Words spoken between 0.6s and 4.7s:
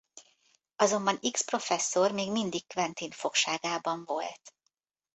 Azonban X professzor még mindig Quentin fogságában volt.